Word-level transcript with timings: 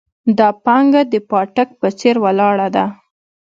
دا 0.37 0.47
پانګه 0.65 1.01
د 1.13 1.15
پاټک 1.29 1.69
په 1.79 1.87
څېر 1.99 2.15
ولاړه 2.23 2.67
ده. 2.75 2.85